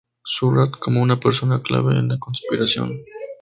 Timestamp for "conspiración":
2.17-3.03